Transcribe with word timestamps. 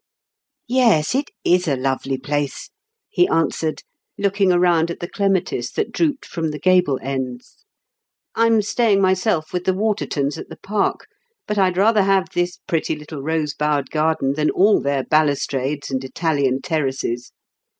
"Yes, 0.67 1.13
it 1.13 1.29
is 1.45 1.67
a 1.67 1.75
lovely 1.75 2.17
place," 2.17 2.71
he 3.07 3.27
answered, 3.27 3.83
looking 4.17 4.51
around 4.51 4.89
at 4.89 4.99
the 4.99 5.07
clematis 5.07 5.69
that 5.73 5.91
drooped 5.91 6.25
from 6.25 6.49
the 6.49 6.57
gable 6.57 6.97
ends. 7.03 7.65
"I'm 8.33 8.63
staying 8.63 8.99
myself 8.99 9.53
with 9.53 9.65
the 9.65 9.75
Watertons 9.75 10.39
at 10.39 10.49
the 10.49 10.57
Park, 10.57 11.05
but 11.47 11.59
I'd 11.59 11.77
rather 11.77 12.01
have 12.01 12.29
this 12.33 12.57
pretty 12.65 12.95
little 12.95 13.21
rose 13.21 13.53
bowered 13.53 13.91
garden 13.91 14.33
than 14.33 14.49
all 14.49 14.81
their 14.81 15.03
balustrades 15.03 15.91
and 15.91 16.03
Italian 16.03 16.63
terraces. 16.63 17.31